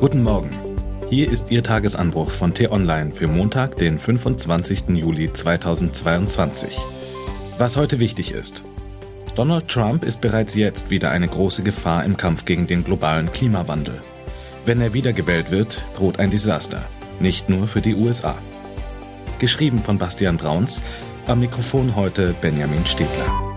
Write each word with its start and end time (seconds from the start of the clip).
Guten 0.00 0.22
Morgen. 0.22 0.50
Hier 1.10 1.28
ist 1.28 1.50
Ihr 1.50 1.64
Tagesanbruch 1.64 2.30
von 2.30 2.54
T-Online 2.54 3.10
für 3.10 3.26
Montag, 3.26 3.78
den 3.78 3.98
25. 3.98 4.90
Juli 4.90 5.32
2022. 5.32 6.78
Was 7.58 7.76
heute 7.76 7.98
wichtig 7.98 8.30
ist. 8.30 8.62
Donald 9.34 9.66
Trump 9.66 10.04
ist 10.04 10.20
bereits 10.20 10.54
jetzt 10.54 10.90
wieder 10.90 11.10
eine 11.10 11.26
große 11.26 11.64
Gefahr 11.64 12.04
im 12.04 12.16
Kampf 12.16 12.44
gegen 12.44 12.68
den 12.68 12.84
globalen 12.84 13.32
Klimawandel. 13.32 14.00
Wenn 14.64 14.80
er 14.80 14.94
wiedergewählt 14.94 15.50
wird, 15.50 15.82
droht 15.96 16.20
ein 16.20 16.30
Desaster. 16.30 16.84
Nicht 17.18 17.48
nur 17.48 17.66
für 17.66 17.80
die 17.80 17.96
USA. 17.96 18.36
Geschrieben 19.40 19.80
von 19.80 19.98
Bastian 19.98 20.36
Brauns, 20.36 20.80
am 21.26 21.40
Mikrofon 21.40 21.96
heute 21.96 22.36
Benjamin 22.40 22.86
Stegler. 22.86 23.47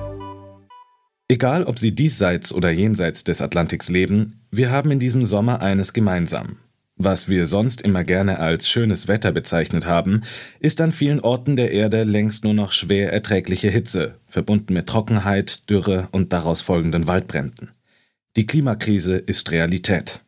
Egal, 1.32 1.64
ob 1.64 1.80
Sie 1.80 1.96
diesseits 1.96 2.54
oder 2.54 2.72
jenseits 2.72 3.24
des 3.24 3.42
Atlantiks 3.42 3.90
leben, 3.90 4.42
wir 4.52 4.70
haben 4.70 4.92
in 4.92 5.00
diesem 5.00 5.24
Sommer 5.24 5.62
eines 5.62 5.94
gemeinsam. 5.94 6.58
Was 6.98 7.30
wir 7.30 7.46
sonst 7.46 7.80
immer 7.80 8.04
gerne 8.04 8.40
als 8.40 8.68
schönes 8.68 9.08
Wetter 9.08 9.32
bezeichnet 9.32 9.86
haben, 9.86 10.24
ist 10.60 10.82
an 10.82 10.92
vielen 10.92 11.22
Orten 11.22 11.56
der 11.56 11.72
Erde 11.72 12.04
längst 12.04 12.44
nur 12.44 12.54
noch 12.54 12.74
schwer 12.74 13.14
erträgliche 13.14 13.70
Hitze, 13.70 14.16
verbunden 14.28 14.74
mit 14.74 14.88
Trockenheit, 14.88 15.70
Dürre 15.70 16.10
und 16.12 16.34
daraus 16.34 16.62
folgenden 16.62 17.08
Waldbränden. 17.08 17.72
Die 18.36 18.46
Klimakrise 18.46 19.16
ist 19.16 19.52
Realität. 19.52 20.20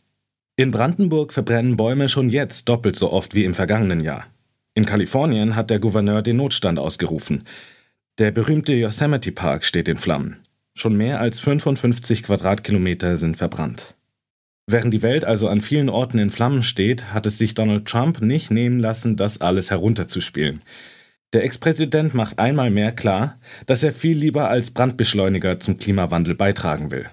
In 0.55 0.71
Brandenburg 0.71 1.33
verbrennen 1.33 1.75
Bäume 1.75 2.07
schon 2.07 2.29
jetzt 2.29 2.69
doppelt 2.69 2.95
so 2.95 3.11
oft 3.11 3.35
wie 3.35 3.43
im 3.43 3.53
vergangenen 3.53 3.99
Jahr. 3.99 4.27
In 4.73 4.85
Kalifornien 4.85 5.57
hat 5.57 5.69
der 5.69 5.79
Gouverneur 5.79 6.21
den 6.21 6.37
Notstand 6.37 6.79
ausgerufen. 6.79 7.43
Der 8.19 8.31
berühmte 8.31 8.71
Yosemite 8.71 9.33
Park 9.33 9.65
steht 9.65 9.89
in 9.89 9.97
Flammen. 9.97 10.37
Schon 10.75 10.95
mehr 10.95 11.19
als 11.19 11.39
55 11.39 12.23
Quadratkilometer 12.23 13.17
sind 13.17 13.37
verbrannt. 13.37 13.95
Während 14.65 14.93
die 14.93 15.01
Welt 15.01 15.25
also 15.25 15.49
an 15.49 15.59
vielen 15.59 15.89
Orten 15.89 16.19
in 16.19 16.29
Flammen 16.29 16.63
steht, 16.63 17.13
hat 17.13 17.25
es 17.25 17.37
sich 17.37 17.53
Donald 17.53 17.85
Trump 17.85 18.21
nicht 18.21 18.49
nehmen 18.49 18.79
lassen, 18.79 19.15
das 19.15 19.41
alles 19.41 19.71
herunterzuspielen. 19.71 20.61
Der 21.33 21.43
Ex-Präsident 21.43 22.13
macht 22.13 22.39
einmal 22.39 22.69
mehr 22.69 22.91
klar, 22.91 23.39
dass 23.65 23.83
er 23.83 23.91
viel 23.91 24.17
lieber 24.17 24.49
als 24.49 24.71
Brandbeschleuniger 24.71 25.59
zum 25.59 25.77
Klimawandel 25.77 26.35
beitragen 26.35 26.91
will. 26.91 27.09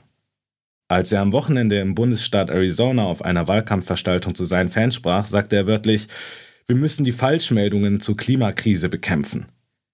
Als 0.89 1.13
er 1.13 1.21
am 1.21 1.33
Wochenende 1.33 1.81
im 1.81 1.95
Bundesstaat 1.95 2.51
Arizona 2.51 3.05
auf 3.05 3.23
einer 3.23 3.49
Wahlkampfverstaltung 3.49 4.35
zu 4.35 4.45
seinen 4.45 4.71
Fans 4.71 4.95
sprach, 4.95 5.27
sagte 5.27 5.57
er 5.57 5.67
wörtlich, 5.67 6.09
wir 6.67 6.77
müssen 6.77 7.05
die 7.05 7.13
Falschmeldungen 7.13 8.01
zur 8.01 8.17
Klimakrise 8.17 8.89
bekämpfen. 8.89 9.47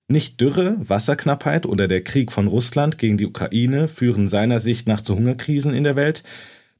Nicht 0.08 0.40
Dürre, 0.40 0.76
Wasserknappheit 0.78 1.66
oder 1.66 1.88
der 1.88 2.04
Krieg 2.04 2.30
von 2.30 2.46
Russland 2.46 2.96
gegen 2.96 3.16
die 3.16 3.26
Ukraine 3.26 3.88
führen 3.88 4.28
seiner 4.28 4.60
Sicht 4.60 4.86
nach 4.86 5.00
zu 5.00 5.16
Hungerkrisen 5.16 5.74
in 5.74 5.82
der 5.82 5.96
Welt. 5.96 6.22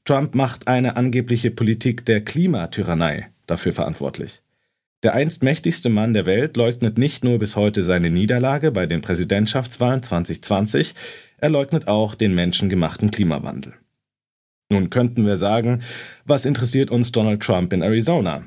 Trump 0.05 0.33
macht 0.33 0.69
eine 0.69 0.95
angebliche 0.95 1.51
Politik 1.51 2.05
der 2.05 2.21
Klimatyrannei 2.21 3.27
dafür 3.45 3.73
verantwortlich. 3.73 4.41
Der 5.03 5.13
einst 5.13 5.43
mächtigste 5.43 5.89
Mann 5.89 6.13
der 6.13 6.25
Welt 6.25 6.55
leugnet 6.55 6.97
nicht 6.97 7.23
nur 7.25 7.37
bis 7.37 7.55
heute 7.55 7.83
seine 7.83 8.09
Niederlage 8.09 8.71
bei 8.71 8.85
den 8.85 9.01
Präsidentschaftswahlen 9.01 10.01
2020, 10.01 10.95
er 11.37 11.49
leugnet 11.49 11.87
auch 11.87 12.15
den 12.15 12.33
menschengemachten 12.33 13.11
Klimawandel. 13.11 13.73
Nun 14.69 14.89
könnten 14.89 15.25
wir 15.25 15.37
sagen, 15.37 15.81
was 16.25 16.45
interessiert 16.45 16.91
uns 16.91 17.11
Donald 17.11 17.43
Trump 17.43 17.73
in 17.73 17.83
Arizona? 17.83 18.43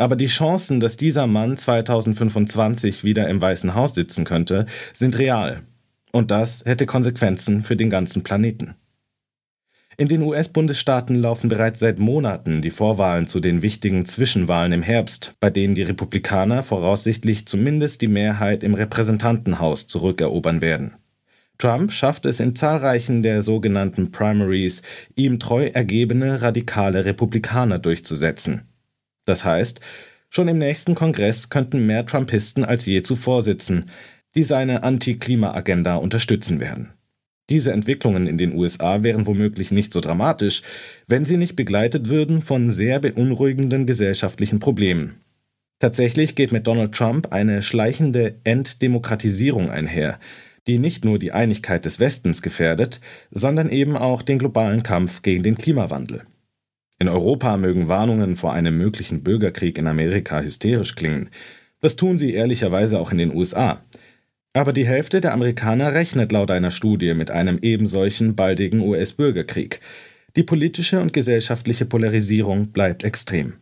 Aber 0.00 0.16
die 0.16 0.28
Chancen, 0.28 0.80
dass 0.80 0.96
dieser 0.96 1.26
Mann 1.26 1.58
2025 1.58 3.04
wieder 3.04 3.28
im 3.28 3.38
Weißen 3.38 3.74
Haus 3.74 3.94
sitzen 3.94 4.24
könnte, 4.24 4.64
sind 4.94 5.18
real. 5.18 5.60
Und 6.10 6.30
das 6.30 6.64
hätte 6.64 6.86
Konsequenzen 6.86 7.60
für 7.60 7.76
den 7.76 7.90
ganzen 7.90 8.22
Planeten. 8.22 8.76
In 9.98 10.08
den 10.08 10.22
US-Bundesstaaten 10.22 11.16
laufen 11.16 11.50
bereits 11.50 11.80
seit 11.80 11.98
Monaten 11.98 12.62
die 12.62 12.70
Vorwahlen 12.70 13.26
zu 13.26 13.40
den 13.40 13.60
wichtigen 13.60 14.06
Zwischenwahlen 14.06 14.72
im 14.72 14.82
Herbst, 14.82 15.34
bei 15.38 15.50
denen 15.50 15.74
die 15.74 15.82
Republikaner 15.82 16.62
voraussichtlich 16.62 17.46
zumindest 17.46 18.00
die 18.00 18.08
Mehrheit 18.08 18.64
im 18.64 18.72
Repräsentantenhaus 18.72 19.86
zurückerobern 19.86 20.62
werden. 20.62 20.94
Trump 21.58 21.92
schafft 21.92 22.24
es 22.24 22.40
in 22.40 22.56
zahlreichen 22.56 23.22
der 23.22 23.42
sogenannten 23.42 24.12
Primaries, 24.12 24.80
ihm 25.14 25.38
treu 25.38 25.66
ergebene 25.66 26.40
radikale 26.40 27.04
Republikaner 27.04 27.78
durchzusetzen. 27.78 28.69
Das 29.30 29.44
heißt, 29.44 29.80
schon 30.28 30.48
im 30.48 30.58
nächsten 30.58 30.96
Kongress 30.96 31.50
könnten 31.50 31.86
mehr 31.86 32.04
Trumpisten 32.04 32.64
als 32.64 32.84
je 32.84 33.02
zuvor 33.02 33.42
sitzen, 33.42 33.88
die 34.34 34.42
seine 34.42 34.82
Anti-Klima-Agenda 34.82 35.94
unterstützen 35.94 36.58
werden. 36.58 36.90
Diese 37.48 37.70
Entwicklungen 37.70 38.26
in 38.26 38.38
den 38.38 38.56
USA 38.56 39.04
wären 39.04 39.28
womöglich 39.28 39.70
nicht 39.70 39.92
so 39.92 40.00
dramatisch, 40.00 40.62
wenn 41.06 41.24
sie 41.24 41.36
nicht 41.36 41.54
begleitet 41.54 42.08
würden 42.08 42.42
von 42.42 42.72
sehr 42.72 42.98
beunruhigenden 42.98 43.86
gesellschaftlichen 43.86 44.58
Problemen. 44.58 45.20
Tatsächlich 45.78 46.34
geht 46.34 46.50
mit 46.50 46.66
Donald 46.66 46.92
Trump 46.92 47.32
eine 47.32 47.62
schleichende 47.62 48.34
Entdemokratisierung 48.42 49.70
einher, 49.70 50.18
die 50.66 50.80
nicht 50.80 51.04
nur 51.04 51.20
die 51.20 51.30
Einigkeit 51.30 51.84
des 51.84 52.00
Westens 52.00 52.42
gefährdet, 52.42 53.00
sondern 53.30 53.70
eben 53.70 53.96
auch 53.96 54.22
den 54.22 54.40
globalen 54.40 54.82
Kampf 54.82 55.22
gegen 55.22 55.44
den 55.44 55.56
Klimawandel. 55.56 56.22
In 57.00 57.08
Europa 57.08 57.56
mögen 57.56 57.88
Warnungen 57.88 58.36
vor 58.36 58.52
einem 58.52 58.76
möglichen 58.76 59.22
Bürgerkrieg 59.24 59.78
in 59.78 59.86
Amerika 59.86 60.42
hysterisch 60.42 60.94
klingen. 60.94 61.30
Das 61.80 61.96
tun 61.96 62.18
sie 62.18 62.34
ehrlicherweise 62.34 63.00
auch 63.00 63.10
in 63.10 63.16
den 63.16 63.34
USA. 63.34 63.82
Aber 64.52 64.74
die 64.74 64.86
Hälfte 64.86 65.22
der 65.22 65.32
Amerikaner 65.32 65.94
rechnet 65.94 66.30
laut 66.30 66.50
einer 66.50 66.70
Studie 66.70 67.14
mit 67.14 67.30
einem 67.30 67.58
ebensolchen 67.62 68.36
baldigen 68.36 68.80
US-Bürgerkrieg. 68.80 69.80
Die 70.36 70.42
politische 70.42 71.00
und 71.00 71.14
gesellschaftliche 71.14 71.86
Polarisierung 71.86 72.70
bleibt 72.72 73.02
extrem. 73.02 73.54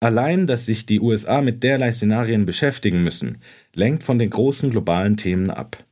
Allein, 0.00 0.48
dass 0.48 0.66
sich 0.66 0.84
die 0.84 0.98
USA 0.98 1.40
mit 1.40 1.62
derlei 1.62 1.92
Szenarien 1.92 2.46
beschäftigen 2.46 3.04
müssen, 3.04 3.38
lenkt 3.74 4.02
von 4.02 4.18
den 4.18 4.30
großen 4.30 4.70
globalen 4.70 5.16
Themen 5.16 5.50
ab. 5.50 5.84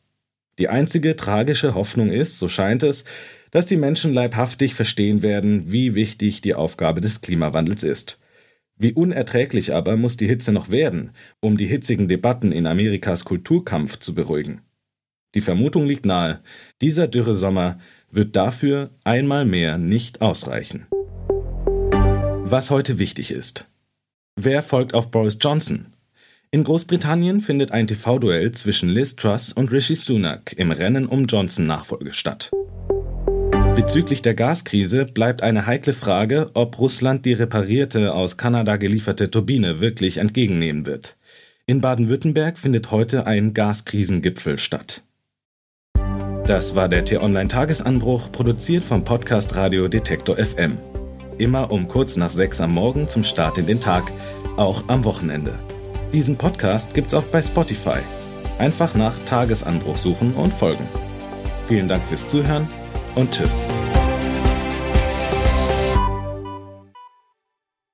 Die 0.59 0.69
einzige 0.69 1.15
tragische 1.15 1.75
Hoffnung 1.75 2.11
ist, 2.11 2.41
so 2.41 2.49
scheint 2.49 2.83
es, 2.83 3.05
dass 3.51 3.67
die 3.67 3.77
Menschen 3.77 4.13
leibhaftig 4.15 4.75
verstehen 4.75 5.23
werden, 5.23 5.71
wie 5.73 5.95
wichtig 5.95 6.41
die 6.41 6.55
Aufgabe 6.55 7.01
des 7.01 7.21
Klimawandels 7.21 7.83
ist. 7.83 8.21
Wie 8.77 8.93
unerträglich 8.93 9.75
aber 9.75 9.97
muss 9.97 10.17
die 10.17 10.27
Hitze 10.27 10.53
noch 10.53 10.71
werden, 10.71 11.11
um 11.41 11.57
die 11.57 11.67
hitzigen 11.67 12.09
Debatten 12.09 12.53
in 12.53 12.67
Amerikas 12.67 13.25
Kulturkampf 13.25 13.99
zu 13.99 14.15
beruhigen. 14.15 14.63
Die 15.35 15.43
Vermutung 15.43 15.87
liegt 15.87 16.07
nahe, 16.07 16.41
dieser 16.81 17.07
Dürresommer 17.07 17.79
wird 18.11 18.35
dafür 18.35 18.91
einmal 19.05 19.45
mehr 19.45 19.79
nicht 19.79 20.23
ausreichen. 20.23 20.87
Was 22.43 22.71
heute 22.71 22.99
wichtig 22.99 23.31
ist. 23.31 23.67
Wer 24.37 24.63
folgt 24.63 24.95
auf 24.95 25.11
Boris 25.11 25.39
Johnson? 25.41 25.93
In 26.51 26.65
Großbritannien 26.65 27.41
findet 27.41 27.71
ein 27.71 27.87
TV-Duell 27.87 28.51
zwischen 28.53 28.89
Liz 28.89 29.15
Truss 29.15 29.53
und 29.53 29.71
Rishi 29.71 29.95
Sunak 29.95 30.53
im 30.57 30.73
Rennen 30.73 31.07
um 31.07 31.27
Johnson-Nachfolge 31.27 32.13
statt. 32.13 32.51
Bezüglich 33.77 34.21
der 34.21 34.35
Gaskrise 34.35 35.05
bleibt 35.05 35.43
eine 35.43 35.67
heikle 35.67 35.93
Frage, 35.93 36.51
ob 36.55 36.79
Russland 36.79 37.25
die 37.25 37.33
reparierte, 37.33 38.13
aus 38.13 38.37
Kanada 38.37 38.77
gelieferte 38.77 39.31
Turbine 39.31 39.81
wirklich 39.81 40.19
entgegennehmen 40.19 40.87
wird. 40.87 41.17
In 41.67 41.81
Baden-Württemberg 41.81 42.59
findet 42.59 42.91
heute 42.91 43.27
ein 43.27 43.55
Gaskrisengipfel 43.55 44.59
statt. 44.59 45.03
Das 46.47 46.75
war 46.75 46.89
der 46.89 47.05
T-Online-Tagesanbruch, 47.05 48.33
produziert 48.33 48.85
vom 48.85 49.05
Podcast 49.05 49.55
Radio 49.55 49.87
Detektor 49.87 50.37
FM. 50.37 50.77
Immer 51.39 51.71
um 51.71 51.87
kurz 51.87 52.17
nach 52.17 52.31
sechs 52.31 52.61
am 52.61 52.75
Morgen 52.75 53.07
zum 53.07 53.23
Start 53.23 53.57
in 53.57 53.67
den 53.67 53.81
Tag, 53.81 54.11
auch 54.57 54.83
am 54.89 55.05
Wochenende. 55.05 55.55
Diesen 56.13 56.37
Podcast 56.37 56.93
gibt's 56.93 57.15
auch 57.15 57.23
bei 57.23 57.41
Spotify. 57.41 58.01
Einfach 58.59 58.97
nach 58.97 59.15
Tagesanbruch 59.27 59.97
suchen 59.97 60.35
und 60.35 60.53
folgen. 60.53 60.89
Vielen 61.69 61.89
Dank 61.89 62.05
fürs 62.05 62.27
Zuhören 62.27 62.67
und 63.21 63.31
tschüss. 63.31 63.67